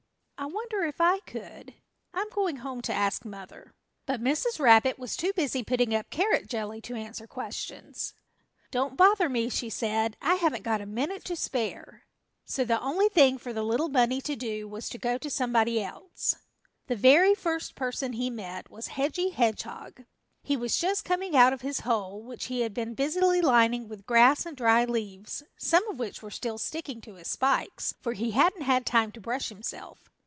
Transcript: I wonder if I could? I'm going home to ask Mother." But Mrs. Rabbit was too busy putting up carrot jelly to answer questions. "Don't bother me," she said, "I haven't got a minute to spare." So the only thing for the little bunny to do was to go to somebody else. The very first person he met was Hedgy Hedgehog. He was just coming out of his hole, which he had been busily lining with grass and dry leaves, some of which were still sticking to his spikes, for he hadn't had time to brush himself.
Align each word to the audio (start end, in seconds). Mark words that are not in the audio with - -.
I 0.37 0.45
wonder 0.47 0.83
if 0.85 0.99
I 0.99 1.19
could? 1.19 1.75
I'm 2.15 2.27
going 2.31 2.57
home 2.57 2.81
to 2.81 2.91
ask 2.93 3.23
Mother." 3.25 3.75
But 4.07 4.23
Mrs. 4.23 4.59
Rabbit 4.59 4.97
was 4.97 5.15
too 5.15 5.33
busy 5.33 5.61
putting 5.63 5.93
up 5.93 6.09
carrot 6.09 6.47
jelly 6.49 6.81
to 6.81 6.95
answer 6.95 7.27
questions. 7.27 8.15
"Don't 8.71 8.97
bother 8.97 9.29
me," 9.29 9.49
she 9.51 9.69
said, 9.69 10.17
"I 10.19 10.33
haven't 10.35 10.63
got 10.63 10.81
a 10.81 10.87
minute 10.87 11.23
to 11.25 11.35
spare." 11.35 12.05
So 12.43 12.65
the 12.65 12.81
only 12.81 13.07
thing 13.07 13.37
for 13.37 13.53
the 13.53 13.61
little 13.61 13.87
bunny 13.87 14.19
to 14.21 14.35
do 14.35 14.67
was 14.67 14.89
to 14.89 14.97
go 14.97 15.19
to 15.19 15.29
somebody 15.29 15.79
else. 15.79 16.37
The 16.87 16.95
very 16.95 17.35
first 17.35 17.75
person 17.75 18.13
he 18.13 18.31
met 18.31 18.71
was 18.71 18.87
Hedgy 18.87 19.29
Hedgehog. 19.31 20.05
He 20.41 20.57
was 20.57 20.75
just 20.79 21.05
coming 21.05 21.35
out 21.35 21.53
of 21.53 21.61
his 21.61 21.81
hole, 21.81 22.19
which 22.23 22.45
he 22.45 22.61
had 22.61 22.73
been 22.73 22.95
busily 22.95 23.41
lining 23.41 23.87
with 23.87 24.07
grass 24.07 24.47
and 24.47 24.57
dry 24.57 24.85
leaves, 24.85 25.43
some 25.57 25.87
of 25.87 25.99
which 25.99 26.23
were 26.23 26.31
still 26.31 26.57
sticking 26.57 26.99
to 27.01 27.13
his 27.13 27.27
spikes, 27.27 27.93
for 28.01 28.13
he 28.13 28.31
hadn't 28.31 28.63
had 28.63 28.87
time 28.87 29.11
to 29.11 29.21
brush 29.21 29.49
himself. 29.49 30.07